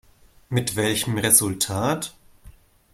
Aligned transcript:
Mit 0.49 0.75
welchem 0.77 1.19
Resultat? 1.19 2.15